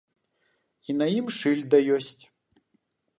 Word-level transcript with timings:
І 0.87 0.95
на 1.01 1.05
ім 1.17 1.25
шыльда 1.39 1.77
ёсць. 1.99 2.23